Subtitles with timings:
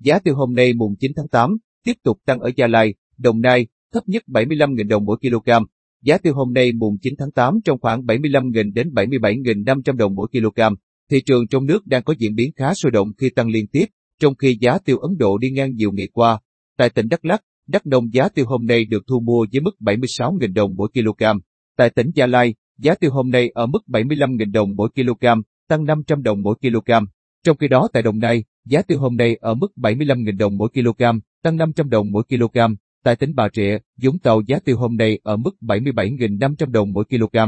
[0.00, 3.40] giá tiêu hôm nay mùng 9 tháng 8 tiếp tục tăng ở Gia Lai, Đồng
[3.40, 5.50] Nai, thấp nhất 75.000 đồng mỗi kg.
[6.02, 10.28] Giá tiêu hôm nay mùng 9 tháng 8 trong khoảng 75.000 đến 77.500 đồng mỗi
[10.32, 10.60] kg.
[11.10, 13.84] Thị trường trong nước đang có diễn biến khá sôi động khi tăng liên tiếp,
[14.20, 16.38] trong khi giá tiêu Ấn Độ đi ngang nhiều ngày qua.
[16.76, 19.76] Tại tỉnh Đắk Lắk, Đắk Nông giá tiêu hôm nay được thu mua với mức
[19.80, 21.24] 76.000 đồng mỗi kg.
[21.76, 25.26] Tại tỉnh Gia Lai, giá tiêu hôm nay ở mức 75.000 đồng mỗi kg,
[25.68, 26.92] tăng 500 đồng mỗi kg.
[27.44, 30.68] Trong khi đó tại Đồng Nai, giá tiêu hôm nay ở mức 75.000 đồng mỗi
[30.68, 31.02] kg,
[31.42, 32.58] tăng 500 đồng mỗi kg.
[33.04, 37.04] Tại tỉnh Bà Rịa, Vũng Tàu giá tiêu hôm nay ở mức 77.500 đồng mỗi
[37.04, 37.38] kg.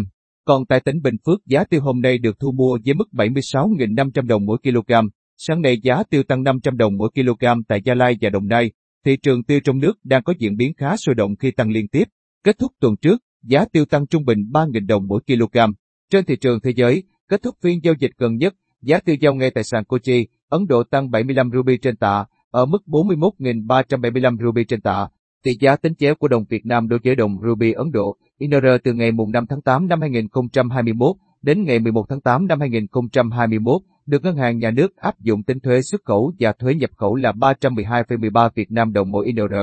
[0.45, 4.27] Còn tại tỉnh Bình Phước giá tiêu hôm nay được thu mua với mức 76.500
[4.27, 4.92] đồng mỗi kg.
[5.36, 8.72] Sáng nay giá tiêu tăng 500 đồng mỗi kg tại Gia Lai và Đồng Nai.
[9.05, 11.88] Thị trường tiêu trong nước đang có diễn biến khá sôi động khi tăng liên
[11.88, 12.05] tiếp.
[12.44, 15.58] Kết thúc tuần trước, giá tiêu tăng trung bình 3.000 đồng mỗi kg.
[16.10, 19.34] Trên thị trường thế giới, kết thúc phiên giao dịch gần nhất, giá tiêu giao
[19.34, 24.65] ngay tại sàn Kochi, Ấn Độ tăng 75 ruby trên tạ, ở mức 41.375 ruby
[24.65, 25.09] trên tạ.
[25.45, 28.67] Tỷ giá tính chéo của đồng Việt Nam đối với đồng ruby Ấn Độ, INR
[28.84, 34.22] từ ngày 5 tháng 8 năm 2021 đến ngày 11 tháng 8 năm 2021 được
[34.22, 37.33] Ngân hàng Nhà nước áp dụng tính thuế xuất khẩu và thuế nhập khẩu là
[37.33, 39.55] 312,13 Việt Nam đồng mỗi INR.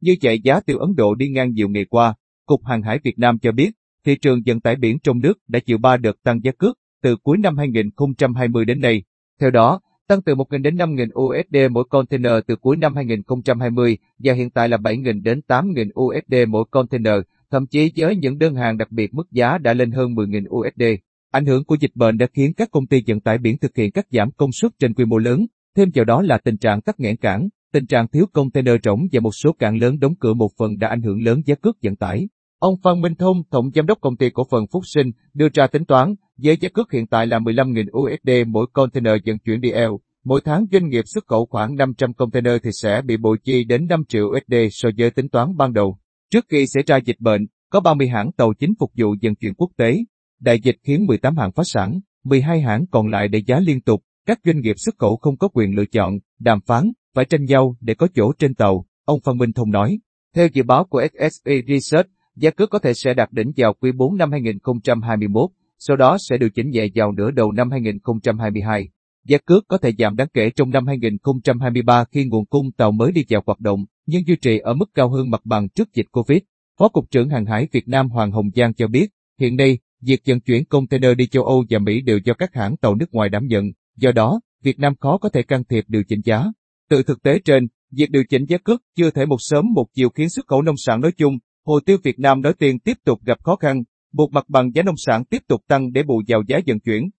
[0.00, 2.14] Như vậy giá tiêu Ấn Độ đi ngang nhiều ngày qua,
[2.46, 3.70] Cục Hàng hải Việt Nam cho biết,
[4.06, 7.16] thị trường vận tải biển trong nước đã chịu 3 đợt tăng giá cước từ
[7.16, 9.02] cuối năm 2020 đến nay.
[9.40, 14.32] Theo đó, tăng từ 1.000 đến 5.000 USD mỗi container từ cuối năm 2020 và
[14.32, 17.14] hiện tại là 7.000 đến 8.000 USD mỗi container,
[17.50, 20.82] thậm chí với những đơn hàng đặc biệt mức giá đã lên hơn 10.000 USD.
[21.30, 23.92] Ảnh hưởng của dịch bệnh đã khiến các công ty vận tải biển thực hiện
[23.92, 27.00] cắt giảm công suất trên quy mô lớn, thêm vào đó là tình trạng tắc
[27.00, 30.50] nghẽn cảng, tình trạng thiếu container rỗng và một số cảng lớn đóng cửa một
[30.58, 32.28] phần đã ảnh hưởng lớn giá cước vận tải.
[32.62, 35.66] Ông Phan Minh Thông, Tổng Giám đốc Công ty Cổ phần Phúc Sinh, đưa ra
[35.66, 39.70] tính toán, với giá cước hiện tại là 15.000 USD mỗi container vận chuyển đi
[39.70, 40.00] eo.
[40.24, 43.86] Mỗi tháng doanh nghiệp xuất khẩu khoảng 500 container thì sẽ bị bội chi đến
[43.86, 45.98] 5 triệu USD so với tính toán ban đầu.
[46.30, 49.54] Trước khi xảy ra dịch bệnh, có 30 hãng tàu chính phục vụ vận chuyển
[49.54, 49.98] quốc tế.
[50.40, 54.02] Đại dịch khiến 18 hãng phá sản, 12 hãng còn lại để giá liên tục.
[54.26, 57.76] Các doanh nghiệp xuất khẩu không có quyền lựa chọn, đàm phán, phải tranh nhau
[57.80, 59.98] để có chỗ trên tàu, ông Phan Minh Thông nói.
[60.34, 63.92] Theo dự báo của SSE Research, giá cước có thể sẽ đạt đỉnh vào quý
[63.92, 68.88] 4 năm 2021, sau đó sẽ điều chỉnh nhẹ vào nửa đầu năm 2022.
[69.24, 73.12] Giá cước có thể giảm đáng kể trong năm 2023 khi nguồn cung tàu mới
[73.12, 76.06] đi vào hoạt động, nhưng duy trì ở mức cao hơn mặt bằng trước dịch
[76.12, 76.38] Covid.
[76.78, 79.10] Phó Cục trưởng Hàng hải Việt Nam Hoàng Hồng Giang cho biết,
[79.40, 82.76] hiện nay, việc vận chuyển container đi châu Âu và Mỹ đều do các hãng
[82.76, 83.64] tàu nước ngoài đảm nhận,
[83.96, 86.44] do đó, Việt Nam khó có thể can thiệp điều chỉnh giá.
[86.90, 90.08] Từ thực tế trên, việc điều chỉnh giá cước chưa thể một sớm một chiều
[90.08, 93.18] khiến xuất khẩu nông sản nói chung, hồ tiêu Việt Nam nói tiền tiếp tục
[93.24, 96.42] gặp khó khăn, buộc mặt bằng giá nông sản tiếp tục tăng để bù vào
[96.48, 97.10] giá vận chuyển,